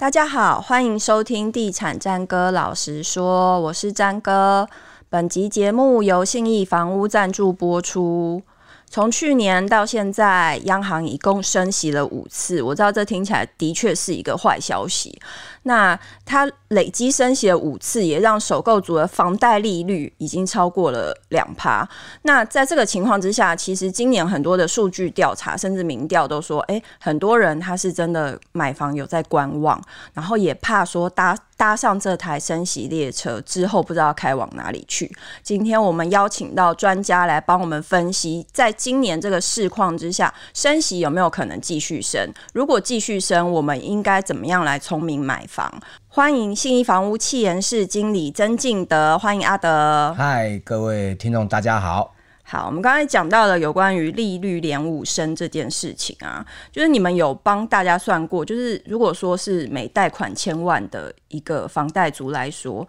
[0.00, 4.66] 大家好，欢迎收听《地产詹哥老实说》，我是詹哥。
[5.10, 8.42] 本集节目由信义房屋赞助播出。
[8.88, 12.62] 从去年到现在，央行一共升息了五次。
[12.62, 15.20] 我知道这听起来的确是一个坏消息。
[15.64, 21.88] 那它累积升息了五次，也让首购族的房贷利率已经超过了两趴。
[22.22, 29.80] 那在这个情况之下，其实今年很多的数据调查，甚至民调都说，诶，很多人他是真的买房有在观望，
[30.14, 35.10] 然后也怕说搭搭上这台升息列车之后，不知道开往哪里去。
[35.42, 42.32] 今天我们邀请到专家来帮我们分析，在今年这个市况之下，升息有没有可能继续升？
[42.54, 45.82] 如果继续升，我们应该怎么样来聪明买房？
[46.06, 50.14] 欢迎信义房屋企研室经理曾敬德，欢迎阿德。
[50.16, 52.14] 嗨，各位听众，大家好。
[52.44, 62.86] 好，我们刚才讲到了有关于利率连五升这件事情啊，就是你们有帮大家算过，就是如果说是每贷款千万的一个房贷族来说，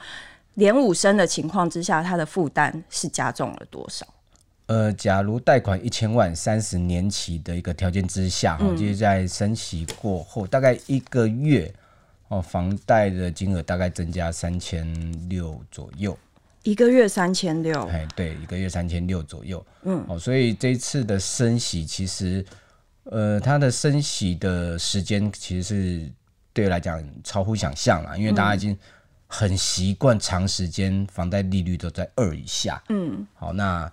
[0.53, 4.05] 连五升的情况之下，他的负担是加重了多少？
[4.67, 11.71] 呃，假如贷款一千万，三十年期的一个条件之下，哈、嗯，就是在升息过后，大概一个月
[12.31, 14.87] 哦，房贷的金额大概增加三千
[15.27, 16.17] 六左右。
[16.63, 22.45] 一个月三千六，哎，对，一个月三千六左右，嗯，哦，所以这一次的升息，其实，
[23.03, 26.11] 呃，它的升息的时间其实是
[26.53, 28.77] 对我来讲超乎想象了，因为大家已经
[29.27, 33.91] 很习惯长时间房贷利率都在二以下，嗯，好，那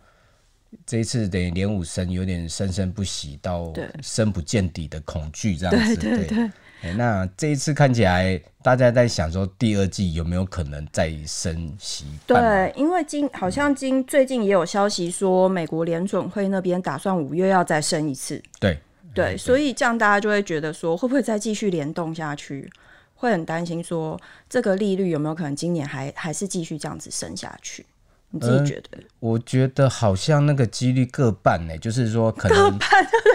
[0.86, 6.36] 这一次等于连五升，有点生生不息到深不见底的恐惧这样子，对对对。
[6.36, 6.50] 对
[6.82, 12.04] 欸、那这一次看起来，大家在想说第二季有没有可能再升息？
[12.26, 18.40] 对，因为今好像今最近也有消息说，美国联准会那边打算五月要再升一次。
[18.60, 18.78] 对
[19.12, 22.70] 对，所以这样大家就会觉得说，会不会再继续联动下去？
[23.16, 24.16] 会很担心说，
[24.48, 27.84] 这个利率有没有可能今年还还是继续这样子升下去？
[28.30, 28.98] 你自己觉得？
[28.98, 32.78] 呃、我觉得好像那个几率各半呢、欸，就是说可能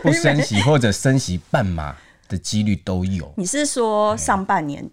[0.02, 1.94] 不升息或者升息半码。
[2.34, 3.32] 的几率都有。
[3.38, 4.84] 你是说上半年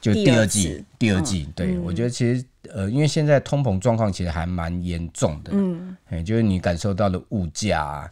[0.00, 0.84] 就第二季？
[0.98, 8.10] 第二季，对、嗯、我觉得其实呃，因为现在通膨状况其实还蛮严重的，嗯，哎就是你感受到的物价、啊，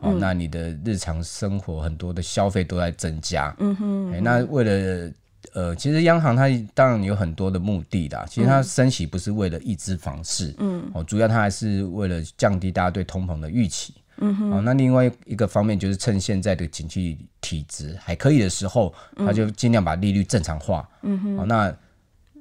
[0.00, 5.12] 哦、嗯，那你的日常生活很多的消费都在增加，嗯哼，那为了
[5.52, 13.94] 呃，其实央行它当然有很多的目的啦，其实它升息不是为了抑制房市，嗯，哦，主要它还是为了降低大家对通膨的预期。
[14.18, 20.88] 嗯哼，哦，那另外一个方面就是趁现在的经济体质还可以的时候，他就尽量把利率正常化。
[21.02, 21.74] 嗯哼，哦，那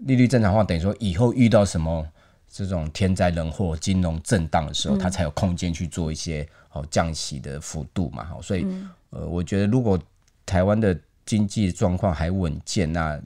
[0.05, 2.07] 利率正常化等于说以后遇到什么
[2.51, 8.23] 这种天灾人祸、金融震荡的时候，他才有空间去做一些哦降息的幅度嘛。
[8.25, 8.65] 好，所以
[9.09, 9.99] 呃，我觉得如果
[10.45, 10.95] 台湾的
[11.25, 13.19] 经济状况还稳健，那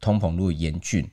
[0.00, 1.08] 通膨如果严峻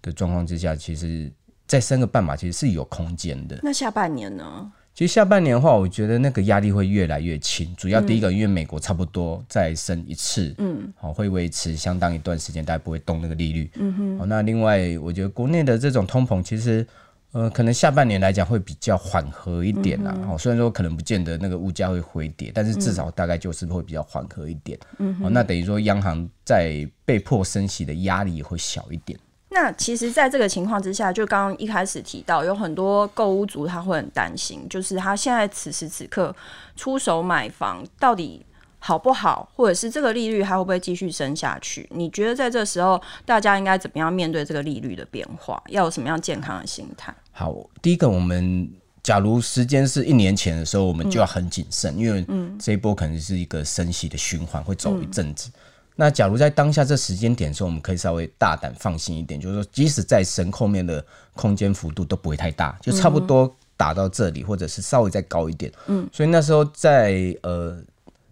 [0.00, 1.30] 的状况之下，其实
[1.66, 3.58] 再升个半码其实是有空间的。
[3.62, 4.72] 那下半年呢？
[5.00, 7.74] 其实下半年的话，我觉得那个压力会越来越轻。
[7.74, 13.70] 主要第一个，因为美国差不多再升一次，嗯，好，会维持相当一段时间，大家不会动那个利率。
[13.76, 14.18] 嗯哼。
[14.18, 16.86] 好，那另外，我觉得国内的这种通膨，其实
[17.32, 20.14] 呃，可能下半年来讲会比较缓和一点啦。
[20.26, 24.78] 好，虽然说可能不见得那个物价会回跌，但是至少大概就是会比较缓和一点。
[24.98, 25.32] 嗯哼。
[25.32, 29.18] 那等于说央行在被迫升息的压力也会小一点。
[29.52, 36.34] 那其实，在这个情况之下，就刚刚一开始提到，有很多购物族他会很担心，就是他现在此时此刻
[36.76, 38.46] 出手买房到底
[38.78, 41.84] 好不好，或者是这个利率还会不会继续升下去？
[41.90, 45.60] 你觉得在这时候，大家应该怎么样面对这个利率的变化？
[45.68, 47.12] 要有什么样健康的心态？
[47.32, 48.70] 好，第一个，我们
[49.02, 52.24] 假如时间是一年前的时候，我们就要很谨慎，嗯、因为
[52.56, 55.50] 这一波可能是一个升息的循环，会走一阵子。
[55.52, 55.60] 嗯
[55.96, 61.04] 那假如在当下这时间点的时候，我们可以稍微大胆放心一点，就是说，即使再升，后面的
[61.34, 65.70] 空间幅度都不会太大，就差不多打到这里，或者是稍微再高一点。
[65.88, 67.78] 嗯，所以那时候在呃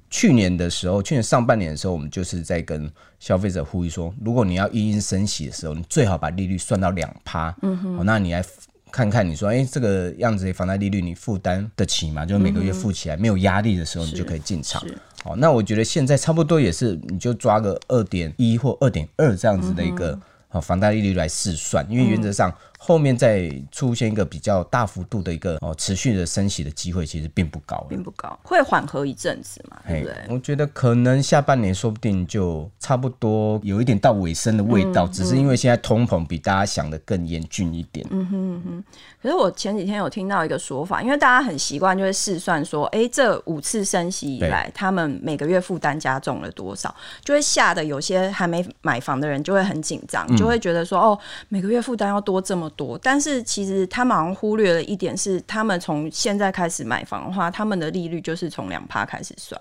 [0.09, 2.91] 去年的时候，去年上半年的时候，我们就是在跟
[3.21, 7.55] 消费者呼吁说，如果你要因应升息的时候，你最好把利率算到两趴。
[7.61, 8.43] 嗯哼，那你来
[8.90, 12.26] 看看，你说，哎、欸，这个样子的房贷利率你负担得起吗？
[12.26, 14.82] 就每个月付起来没有压力的时候，你就可以进场。
[15.23, 20.19] 好那我觉得现在差不多也是，你就抓个二点一或二点二这样子的一个
[20.50, 22.50] 哦房贷利率来试算，因为原则上。
[22.50, 30.15] 嗯后面再出现一个比较大幅度的一个哦持续的升息的机会，其实并不高，并不高，会缓和一阵子嘛，对不对？
[30.29, 38.06] 我觉得可能下半年说不定就差不多有一点到尾声的味道，嗯、只是因为现在通膨比大家想的更严峻一点。
[38.11, 38.85] 嗯哼嗯哼。
[39.21, 51.19] 可是我前几天有听到一个说法，因为大家很习惯就会试算说，哎、欸，这五次升息以来，他们每个月负担加重了多少，就会吓得有些还没买房的人就会很紧张，就会觉得说，哦，
[51.49, 52.67] 每个月负担要多这么。
[52.79, 59.61] 多，但是其实他们好像忽略了一点是，他们从现在开始买房的话，他们的利率就是从两趴开始算，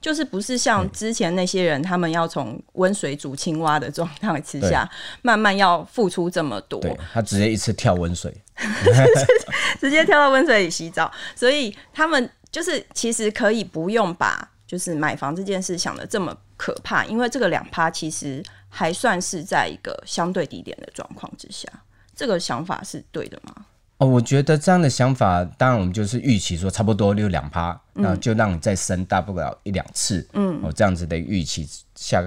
[0.00, 4.86] 就是不是像之前那些人，他们要从温水煮青蛙的状态之下，
[5.22, 6.78] 慢慢要付出这么多。
[6.80, 8.34] 对，他直接一次跳温水，
[9.80, 18.42] 直接跳到温水里洗澡，所以他们就是其实可以不用把就是买房这件事想的这么可怕，因为这个两趴其实
[18.76, 21.66] 还算是在一个相对低点的状况之下。
[22.14, 23.54] 这个想法是对的吗？
[23.96, 32.22] 哦，我觉得这样的想法，当然我们就是预期说差不多六两趴，那、嗯、就让你再升大不了一两次，嗯，哦，这样子的预期下，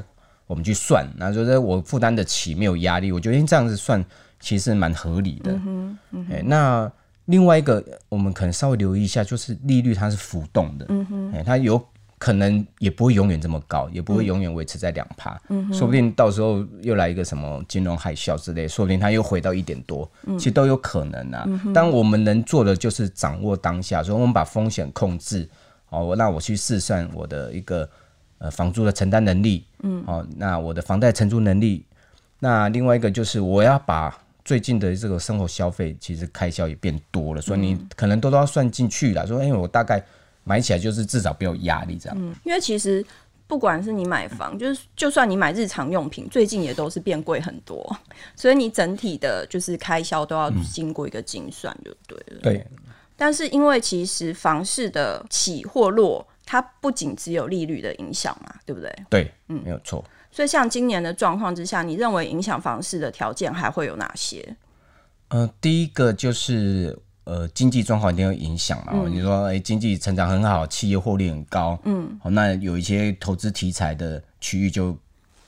[0.48, 4.04] 我们去算，那就是我负担得起，没有压力，我觉得这样子算
[4.40, 5.52] 其实蛮合理的。
[5.52, 6.92] 嗯哼，嗯哼，那
[7.26, 11.80] 另外一个我们可能稍微留意一下，就是利率它是浮动的，嗯哼，它有。
[12.20, 21.48] 可能也不会永远这么高，也不会永远维持在两趴，嗯，说不定到时候又来一个什么金融海啸之类，说不定它又回到一点多，嗯，其实都有可能啊。
[21.74, 25.48] 当、嗯、我们能做的就是掌握当下，所以我们把风险控制，
[25.88, 27.90] 哦，那我去试算我的一个
[28.40, 31.86] 呃房租的承担能力，嗯，哦，那我的房贷承租能力，
[32.40, 34.14] 那另外一个就是我要把
[34.44, 40.04] 最近的这个生活消费，其实开销也变多了，所以你可能都都要算进去了，说，哎，我大概。
[40.44, 42.18] 买起来就是至少不要有压力，这样。
[42.20, 43.06] 嗯，因为其实
[43.46, 47.98] 不管是你买房，就是就算你买日常用品，最近也都是变贵很多，
[48.36, 52.42] 所以你整体的就是开销都要经过一个精算，就对了。
[52.42, 52.66] 对。
[53.16, 58.96] 但是因为其实房市的起或落，它不仅只有利率的影响嘛，对不对？
[59.10, 60.04] 对，嗯，没有错。
[60.32, 64.56] 所以像今年的状况之下，你认为影响房市的条件还会有哪些？
[65.28, 66.98] 呃，第一个就是。
[67.30, 68.92] 呃，经济状况一定有影响嘛？
[68.96, 74.98] 嗯、你说，哎、欸，经济成长很好，企业获利很高，嗯，好，那有一些投资题材的区域就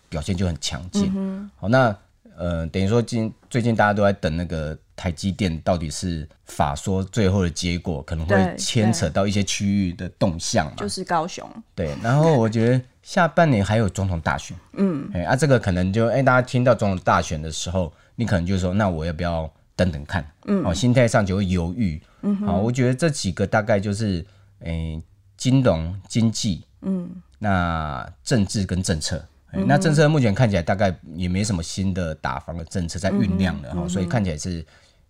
[0.08, 1.12] 表现就很强劲。
[1.16, 1.96] 嗯、好，那
[2.38, 10.74] 呃，等于说今最近大家都在等那个台积电到底是法说最后的结果，可能会牵扯到一些区域的动向嘛？
[10.78, 11.50] 就是高雄。
[11.74, 19.52] 对，然后我觉得下半年还有总统大选，嗯，哎、欸，啊，这个可能就哎、欸，大家听到总统大选的时候，你可能就说，那我要不要？
[19.84, 24.24] 等等看，嗯，哦，心态上就会犹豫，嗯，好，我觉得这几个大概就是，
[24.60, 25.04] 诶、欸，
[25.36, 34.64] 金融、经济，嗯，那政治跟政策，嗯、那政策目前看起来大概也没什么新的打房的政策在酝酿了，哈、嗯，所以看起来是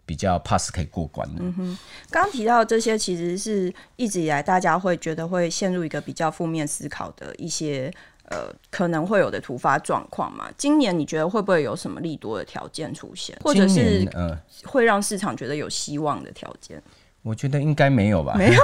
[0.06, 1.42] 比较 pass 可以过关的。
[1.44, 1.78] 嗯哼，
[2.10, 7.94] 刚刚提到的这些，其实是一直以来大家会觉得会陷入一个比较负面思考的一些。
[8.32, 10.50] 呃，可能会有的突发状况嘛？
[10.58, 16.82] 今年你觉得会不会有什么利多的条件出现，或者是呃，会让市场觉得有希望的条件？
[17.24, 18.34] 我觉得应该没有吧。
[18.36, 18.64] 没有，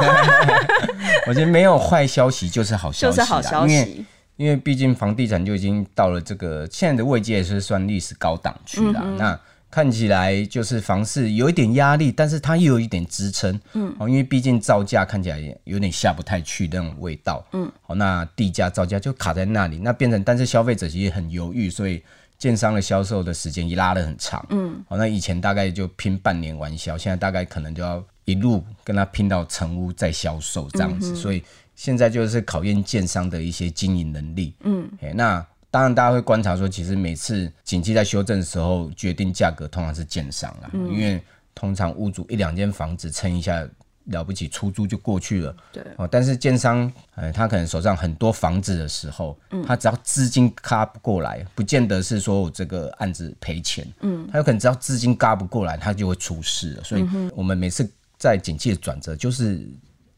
[1.27, 3.73] 我觉得没有坏消息就是好消息，就是好消息。
[3.73, 4.05] 因为
[4.37, 9.01] 因为毕竟房地产就已经到了这个现在的位阶，也是算历史高档区了。
[9.03, 22.01] 嗯、那看起来就是房市有一点压力，但是它又有一点支撑，嗯，因为毕竟造价看起来有点下不太去那种味道，嗯，好，那地价造价就卡在那里，那变成，但是消费者其实很犹豫，所以
[22.37, 31.43] 建商的销售的时间也拉得很长，嗯，好，那以前大概就拼半年完销，现在大概可能就要一路跟他拼到成屋再销售这样子，嗯，所以
[31.75, 35.45] 现在就是考验建商的一些经营能力，嗯，那。
[35.77, 41.21] 当然，大家会观察说，其实每次景气在修正的时候，决定价格通常是建商啊，嗯、因为
[41.53, 43.63] 通常屋主一两间房子撑一下
[44.05, 45.55] 了不起，出租就过去了。
[45.71, 56.83] 对哦，但是建商，呃，他可能手上很多房子的时候，嗯、他只要资金卡不过来，不见得是说我这个案子赔钱，嗯，他有可能只要资金嘎不过来，他就会出事了。
[56.83, 59.61] 所以，我们每次在景气的转折，就是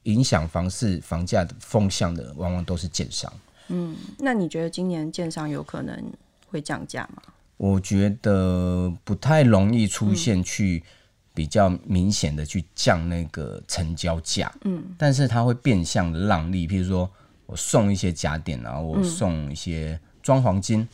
[0.04, 3.30] 影响房市房价的风向的，往往都是建商。
[3.70, 6.12] 嗯，那你觉得今年建商有可能
[6.48, 7.22] 会降价吗？
[7.58, 10.82] 我觉得不太容易出现去
[11.34, 14.52] 比较明显的去降那个成交价。
[14.64, 17.10] 嗯，但是它会变相的让利，譬如说
[17.46, 20.88] 我送一些家电，然后我送一些装潢金，嗯、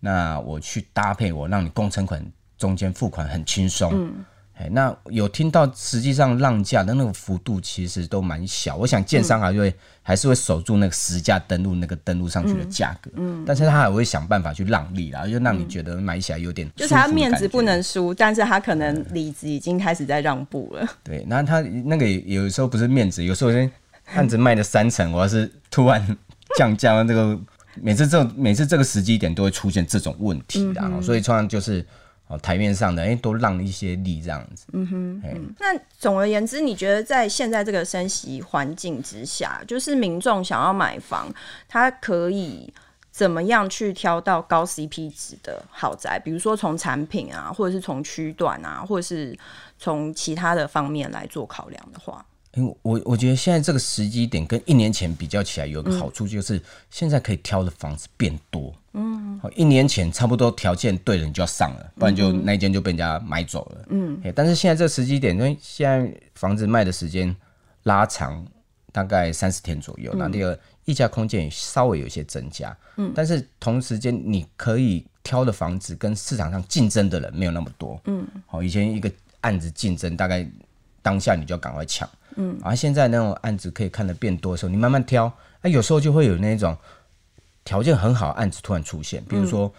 [0.00, 2.24] 那我去搭配我让你工程款
[2.56, 3.92] 中间付款很轻松。
[3.94, 4.24] 嗯，
[4.60, 8.74] 哎，那有听到实际上让价的那个幅度其实都蛮小。
[8.74, 20.84] 我想建商还会、嗯、还是会守住那个实价登录那个登录上去的价格，嗯，但是他还会想办法去让利啦，就让你觉得买起来有点、嗯、就是他面子不能输，但是他可能里子已经开始在让步了。
[21.04, 23.52] 对，那他那个有时候不是面子，有时候
[24.12, 26.04] 案子卖了三成，我要是突然
[26.58, 27.38] 降价，这个
[27.80, 31.86] 每次这每次这个时机点都会出现这种问题，然后、嗯、所以通常就是。
[32.28, 34.66] 哦，台面上的哎，都让一些利这样子。
[34.72, 41.32] 嗯哼，嗯，那总而言之，你觉得在现在这个升息环境之下，就是民众想要买房，
[41.66, 42.72] 他可以
[43.10, 46.20] 怎么样去挑到高 CP 值的豪宅？
[46.22, 49.36] 比如说从产品啊，或者是从区段啊，或者是
[49.78, 52.24] 从其他的方面来做考量的话。
[52.54, 58.74] 因为我我觉得现在这个时机点跟一年前比较起来，有个好处就是现在可以挑的房子变多。
[58.87, 58.87] 嗯，
[59.40, 63.84] 好，一年前差不多条件对了，你就要上了，不然就那一间就被人家买走了。
[63.90, 67.34] 嗯，但是现在这时机点，因为现在房子卖的时间
[67.84, 68.44] 拉长，
[68.92, 70.12] 大概三十天左右。
[70.16, 72.76] 那第二，溢价空间也稍微有一些增加。
[72.96, 78.00] 嗯，但是同时间你可以挑的房子跟市场上竞争的人没有那么多。
[78.06, 79.10] 嗯，好，以前一个
[79.42, 80.44] 案子竞争大概
[81.00, 82.08] 当下你就要赶快抢。
[82.34, 86.76] 嗯，而现在那种案子可以看得变多的时候，你慢慢挑，那有时候就会有那种
[87.68, 89.70] 条件很好的案子突然出现，比如说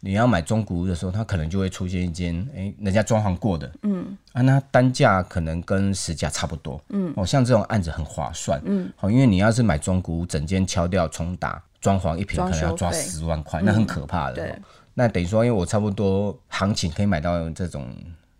[0.00, 14.58] 你要买中古屋的时候，它可能就会出现一间，哎、欸，人家装潢过的，嗯，啊，那单价可能跟实价差不多，嗯，哦，像这种案子很划算，嗯，好，因为你要是买中古屋，整间敲掉重打，装潢一平可能要抓十万块，那很可怕的，对，
[14.92, 17.90] 那等于说，因为我差不多行情可以买到这种。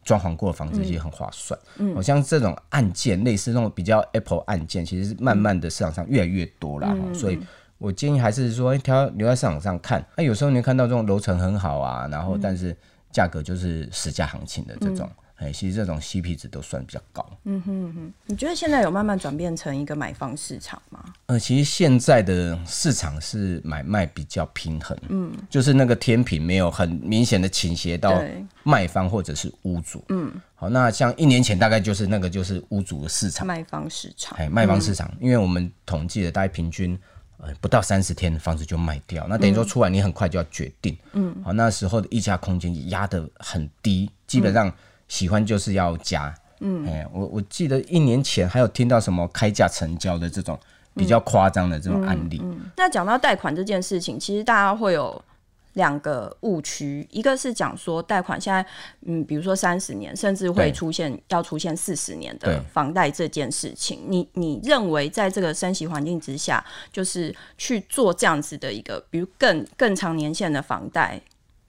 [0.05, 7.39] 装潢过的房子也很划算，嗯，好像这种案件，类似那种比较 Apple 案件，其实是慢慢的市场上越来越多了，嗯、所以
[7.79, 10.05] 我建议还是说，挑留在市场上看。
[10.17, 12.77] 那有时候你看到这种楼层很好啊，然后但是
[13.11, 15.07] 价格就是实价行情的这种。
[15.07, 17.25] 嗯哎，其实这种 CP 值都算比较高。
[17.45, 20.99] 嗯哼哼，你觉得现在有慢慢转变成一个买方市场吗？
[21.27, 28.21] 呃，其实现在的市场是买卖比较平衡，嗯，就是那个天平没有很明显的倾斜到
[28.65, 30.05] 卖方或者是屋主。
[30.09, 34.37] 嗯，好，那像一年前大概就是那个就是屋主的市场，卖方市场。
[34.37, 36.99] 哎，卖方市场，嗯、因为我们统计的大概平均
[37.39, 40.97] 呃不到三十天的房子就卖掉，那等于说出来你很快就要决定。
[41.13, 44.73] 嗯，好，那时候的溢价空间压得很低，基本上。
[45.11, 50.61] 喜欢就是要加，嗯，哎，我我记得一年前还有听到什么开价成交的这种
[50.93, 52.39] 比较夸张的这种案例。
[52.43, 55.25] 嗯嗯嗯、那讲到贷款这件事情，其实大家会有
[55.79, 58.67] 两个误区，一个是讲说贷款现在，
[59.07, 64.01] 嗯，比如说三十年，甚至会出现要出现四十年的房贷这件事情。
[64.09, 71.21] 你你认为在这个升息环境之下，就是去做这样子的一个，比如更更长年限的房贷？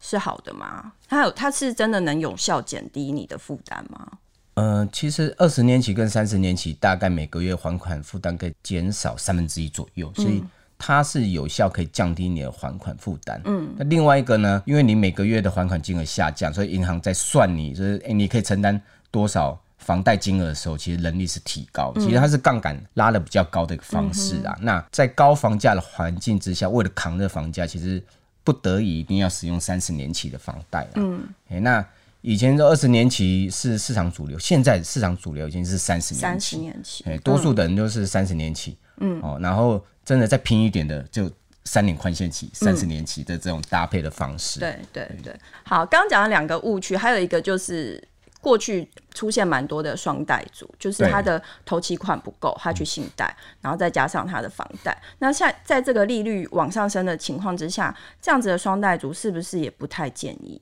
[0.01, 0.93] 是好的吗？
[1.09, 4.07] 它有，它是真的能有效减低你的负担吗？
[4.53, 10.41] 呃，其实二十年期跟三十年期大概每个月还款负担可以减少三分之一左右，所以
[10.79, 13.39] 它是有效可以降低你的还款负担。
[13.45, 18.81] 嗯，那另外一个呢，因为你每个月的还款金额下降，所以银行在算你就是诶，你可以承担
[19.11, 21.93] 多少房贷金额的时候，其实能力是提高。
[21.99, 24.55] 其实它是杠杆拉的比较高的一个方式啊。
[24.59, 28.01] 嗯、那在高房价的环境之下，为了扛这房价，其实。
[28.41, 30.87] 不得已一定要使用三十年期的房贷。
[30.95, 31.85] 嗯，欸，那
[32.21, 36.21] 以前的二十年期是市场主流，现在市场主流已经是三十年期。
[36.21, 38.75] 三十年期，欸，多数的人都是三十年期。
[39.01, 41.29] 嗯，哦，然后真的再拼一点的，就
[41.65, 44.59] 三年宽限期、三十年期的这种搭配的方式。
[44.59, 48.03] 对对对，好，刚刚讲了两个误区，还有一个就是。
[48.41, 54.97] 过去出现蛮多的双贷族，就是他的头期款不够，他去信贷，然后再加上他的房贷。
[55.17, 60.61] 那像在这个利率往上升的情况之下，这样子的双贷族是不是也不太建议？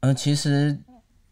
[0.00, 0.78] 呃，其实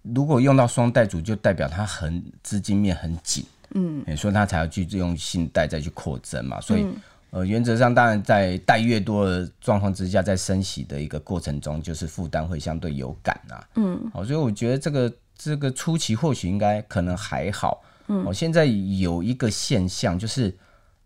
[0.00, 6.58] 如果用到双贷族，就代表他很资金面很紧，嗯，所以他才要去用信贷再去扩增嘛。
[6.58, 6.96] 所以，嗯、
[7.32, 13.68] 呃，原则上当然在贷越多的状况之下，在升息的一个过程中，就是负担会相对有感啊。
[13.74, 15.12] 嗯，好，所以我觉得这个。
[15.34, 20.56] 这个初期或许应该可能还好，嗯，我现在有一个现象就是，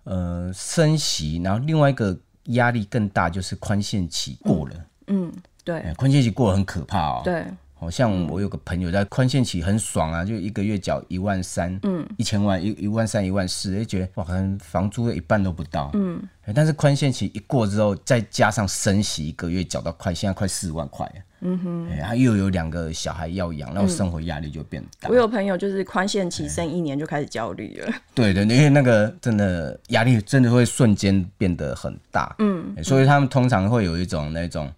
[0.05, 2.15] 呃，升息，然后另外一个
[2.49, 4.75] 压力更大，就是宽限期过了，
[5.07, 5.33] 嗯，嗯，
[5.65, 7.47] 对，宽限期过了很可怕哦，对。
[7.79, 16.21] 好像我有个朋友在宽限期很爽啊，就一个月缴一万三，嗯，一千万一一万三一万四，就觉得哇，可能房租的一半都不到，嗯，
[16.55, 21.07] 但是宽限期一过之后，再加上升息，一个月缴到快现在快四万块，
[21.43, 25.11] 嗯哼，他又有两个小孩要养，然后生活压力就变大。
[25.11, 34.73] 我有朋友就是宽限期剩一年就开始焦虑了，对对，因为那个真的压力真的会瞬间变得很大，嗯，所以他们通常会有一种那种。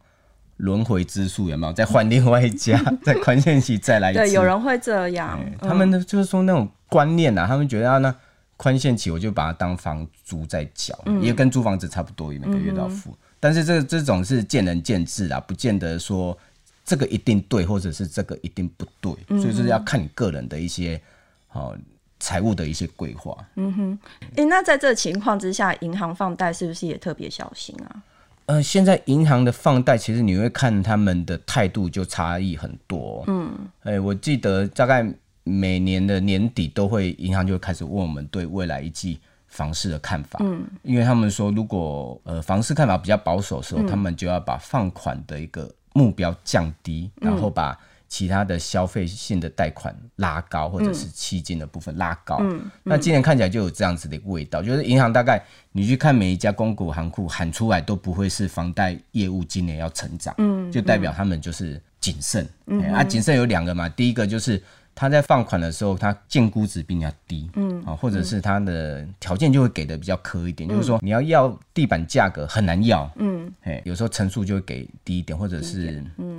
[0.58, 1.72] 轮回之术有没有？
[1.72, 4.20] 再换另外一家， 再宽限期再来一次。
[4.20, 5.38] 对，有人会这样。
[5.44, 8.14] 嗯、他们呢，就是说那种观念啊，他们觉得啊，那
[8.56, 13.10] 宽限期我就把它当房租在缴，嗯、也跟租房子差不多，每个月都要付。
[13.10, 16.36] 嗯、但是这这种是见仁见智啊，不见得说
[16.84, 21.00] 这个一定对，或者是这个一定不对，嗯、所以就是要看你个人的一些
[21.46, 21.72] 好
[22.18, 23.36] 财务的一些规划。
[23.54, 28.02] 嗯哼，哎、欸，那在这情况之下，银行放贷是不是也特别小心啊？
[28.48, 33.22] 呃，现在银行的放贷，其实你会看他们的态度就差异很多。
[33.26, 33.52] 嗯，
[33.82, 35.06] 哎、欸，我记得大概
[35.44, 40.38] 每年的年底都会，银行就会开始问我们对未来一季房市的看法。
[40.42, 47.78] 嗯，因为他们说，如果呃房市看法比较保守的时候，嗯、他们就要把放款的一个目标降低，然后把。
[48.08, 62.80] 其他的消费性的贷款拉高，或者是期金的部分拉高，嗯嗯、那今年看起来就有这样子的一个味道，就是银行大概你去看每一家公股行库喊出来都不会是房贷业务今年要成长，嗯，就代表他们就是谨慎，嗯。
[62.80, 64.60] 欸、啊，谨慎有两个嘛，第一个就是
[64.94, 76.34] 他在放款的时候，他建估值比较低，嗯，啊，或者是他的条件就会给的比较苛一点，嗯、就是说你要要地板价格很难要，嗯，欸、有时候成数就会给低一点，或者是，嗯。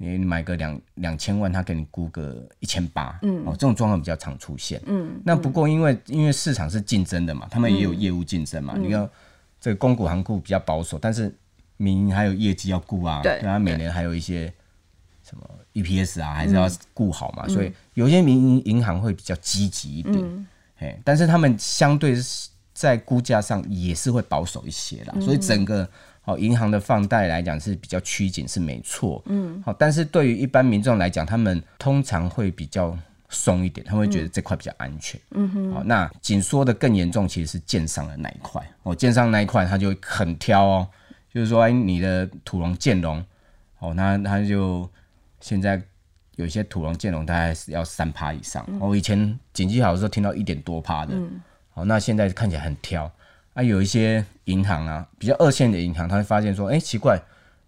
[0.00, 9.10] 你买个两两千万，他给你估个一千八，嗯，哦，这种状况比较常出现，嗯，那不过因为因为市场是竞争的嘛，他们也有业务竞争嘛，嗯、你要
[9.60, 11.34] 这个公股行库比较保守，但是
[11.76, 14.52] 民营还有业绩要顾啊，对，他每年还有一些
[15.24, 20.46] 什么 EPS 啊，还是要顾好嘛，嗯、所以有些民营银行会比较积极一点，
[20.78, 22.14] 嗯，但是他们相对
[22.72, 25.88] 在估价上也是会保守一些啦，嗯、所以整个。
[26.28, 29.22] 哦，银行的放贷来讲是比较趋紧，是没错。
[29.24, 32.94] 嗯，好，但是对于一般民众来讲，他们通常会比较
[33.30, 35.18] 松一点，他们会觉得这块比较安全。
[35.30, 38.62] 嗯哼，好，那紧缩的更严重，其实是建商的那一块。
[38.82, 40.88] 哦，建商那一块他就很挑哦，
[41.32, 43.24] 就是说，哎，你的土龙建龙，
[43.78, 44.86] 哦，那他就
[45.40, 45.80] 现在
[46.36, 48.62] 有一些土龙建龙，大概是要三趴以上。
[48.78, 51.14] 我以前景气好的时候听到一点多趴的，
[51.70, 53.10] 好，那现在看起来很挑。
[53.58, 57.20] 啊，有一些银行啊，比较二线的银行，他会发现说，哎、欸，奇怪，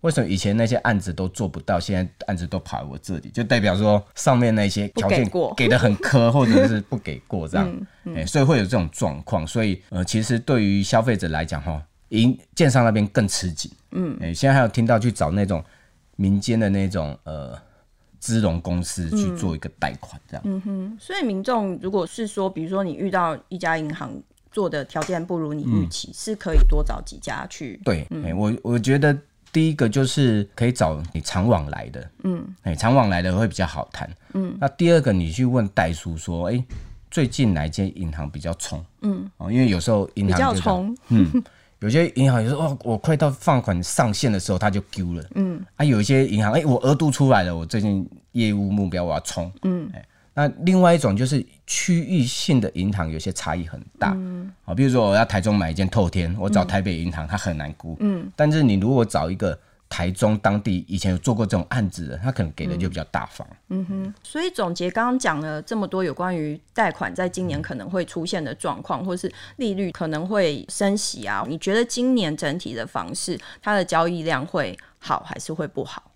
[0.02, 9.44] 为什么以前那些案子都做不到，现在案子都跑我这里，就代表说上面那些条件给的很苛， 或者是不给过这样，哎、嗯嗯欸，所以会有这种状况。
[9.44, 15.60] 所以，呃，其实对于消费者来讲，哈，银建商那边更吃紧，嗯，哎、欸，现在还有听到去找那种
[16.14, 17.58] 民间的那种呃
[18.20, 20.96] 资融公司去做一个贷款这样，嗯哼。
[21.00, 24.12] 所以民众如果是说，比如说你遇到一家银行。
[24.50, 27.80] 做的条件不如你预期，嗯、是可以多找几家去。
[27.84, 29.16] 对，我我觉得
[29.52, 34.56] 第一个就是可以找你常往来的，嗯，哎、欸，常往来的会比较好谈，嗯。
[34.60, 36.64] 那第二个，你去问代叔说，哎、欸，
[37.10, 38.84] 最近哪间银行比较冲？
[39.02, 41.42] 嗯，哦，因为有时候银行比较冲，嗯，
[41.80, 45.64] 有些银行有时候哦，我快到放款上限的时候，他就丢了，嗯。
[45.76, 64.14] 啊，有一些银行，哎、欸，我额度出来了，我最近业务目标我要冲，嗯，欸那另外一种就是区域性的银行有些差异很大，嗯，好，比如说我要台中买一件透天，我找台北银行，它很难估，嗯，但是你如果找一个台中当地以前有做过这种案子的，他可能给的就比较大方，嗯哼。
[64.22, 76.12] 所以总结刚刚讲了这么多有关于贷款在今年可能会出现的状况，或是利率可能会升息啊，你觉得今年整体的房市它的交易量会好还是会不好？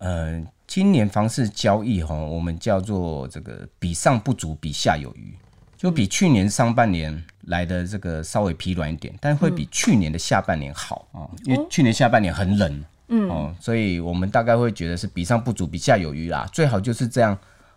[0.00, 0.46] 嗯。
[0.68, 5.34] 今年房市交易哈，我们叫做这个比上不足，比下有余，
[5.78, 13.30] 就比去年上半年来的这个稍微疲软一点，但会比去年的下半年好啊，因为去年下半年很冷，嗯。
[13.30, 17.36] 哦，所以我们大概会觉得是比上不足，比下有余啦，最好就是这样，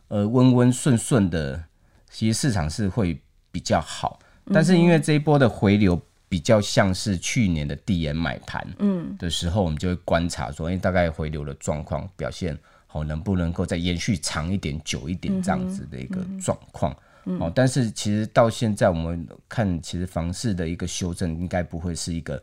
[0.10, 1.63] 呃，温温顺顺的，
[2.10, 3.17] 其实市场是会
[3.54, 4.19] 比较好，
[4.54, 9.15] 但是因为这一波的回流比较像是去年的递延买盘，嗯。
[9.17, 12.58] 的时候，我们就会观察说，哎，大概回流的状况表现。
[12.91, 16.95] 哦，能不能够再延续长一点、久一点这样子的一个状况？
[17.25, 22.41] 嗯、哦，但是其实到现在我们看，其实房市的一个修正应该不会是一个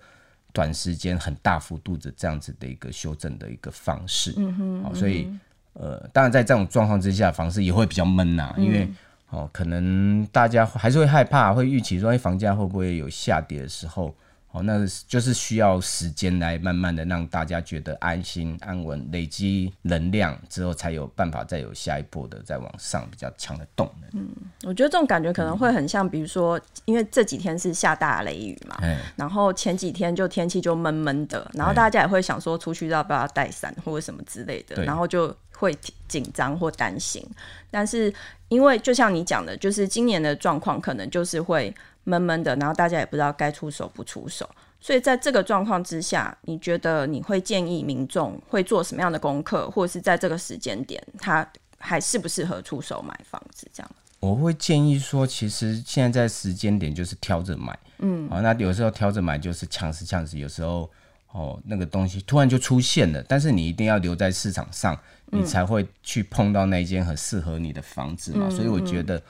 [0.52, 4.32] 短时间很大幅度的这样子的一个修正的一个方式。
[4.36, 5.28] 嗯哼，哦，所以
[5.72, 8.88] 呃，当然在这种状况之下，房市也会比较闷呐、啊，因为
[9.30, 14.14] 哦，可能大家还是会害怕，会预期说，哎，房价会不会有下跌的时候？
[14.50, 24.08] 哦，那就是需要时间来慢慢的让大家觉得安心安稳，累积能量之后，才有办法再有下一步的再往上比较强的动能。
[24.14, 24.28] 嗯，
[24.64, 35.76] 我觉得这种感觉可能会很像，比如说，因为这几天是下大雷雨嘛，嗯、然后前几天就天气就闷闷的，然后大家也会想说出去要不要带伞或者什么之类的，然后就会
[36.08, 37.22] 紧张或担心。
[37.70, 38.10] 但是
[38.48, 41.74] 因为就像你讲的，就是今年的状况可能就是会。
[42.08, 44.48] 闷闷的，然后大家也不知道该出手不出手。
[44.80, 51.46] 所以在这个状况之下，你觉得你会建议民众会做什么样的功课，或者是在这个时间点，他
[51.78, 53.68] 还适不适合出手买房子？
[53.74, 53.90] 这样，
[54.20, 60.88] 我会建议说，其实现在在时间点就是挑着买，嗯，好，那有时候挑着买就是抢时抢时，有时候
[61.32, 69.20] 哦那个东西突然就出现了，但是你一定要留在市场上，你才会去碰到那间很适合你的房子嘛，嗯、所以我觉得。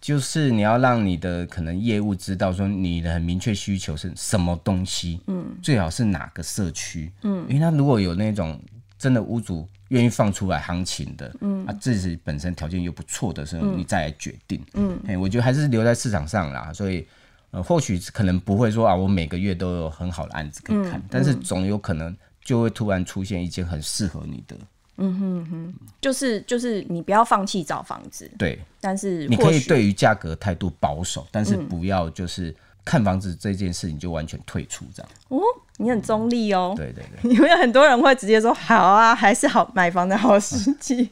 [0.00, 8.58] 就是你要让你的可能业务知道说你的很明确需求是什么东西，嗯，最好是哪个社区，嗯，因为他如果有那种
[8.98, 17.06] 真的屋主愿意放出来行情的，嗯，啊，自己本身条件又不错的时候，你再来决定，嗯，哎，我觉得还是留在市场上啦，所以
[17.50, 24.56] 呃，或许可能不会说啊，我每个月都有很好的案子可以看，但是总有可能就会突然出现一件很适合你的。
[25.00, 35.10] 嗯哼哼，就是就是你不要放弃找房子，对，但是你可以对于价格态度保守，但是不要就是看房子这件事情就完全退出这样。
[35.28, 35.40] 哦，
[35.78, 36.74] 你很中立哦。
[36.76, 41.10] 对对对，因为 很多人会直接说好啊，还是好买房的好时机。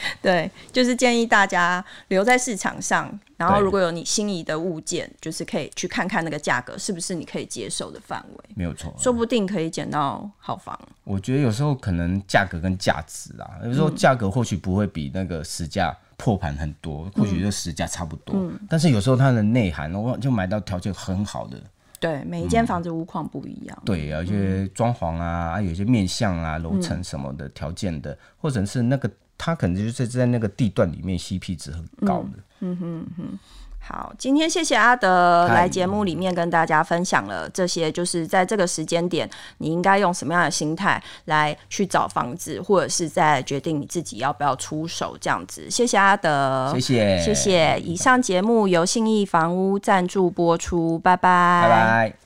[0.20, 8.44] 对，就是建议大家留在市场上，然后如果有你心仪的物件，就是可以去看看那个价格是不是你可以接受的范围。
[8.54, 10.78] 没有错，说不定可以捡到好房。
[11.04, 18.34] 我觉得有时候可能价格跟价值啊，有时候价格或许不会比那个实价破盘很多，或许就实价差不多。
[18.36, 21.58] 嗯，但是有时候它的内涵，我就买到条件很好的。
[21.98, 23.78] 对，每一间房子屋况不一样。
[23.82, 29.10] 嗯、对，有些装潢啊，有些面向啊、楼层什么的条件的，或者是那个。
[29.38, 32.42] 它可能就是在那个地段里面 CP 值很高的。
[32.60, 33.38] 嗯哼哼，
[33.78, 45.70] 好，今天谢谢阿德来节目里面跟大家分享了这些，就是在这个时间点，你应该用什么样的心态来去找房子，或者是在决定你自己要不要出手这样子。
[45.70, 47.78] 谢谢阿德，谢谢，谢谢。
[47.80, 52.25] 以上节目由信义房屋赞助播出，拜拜，拜拜。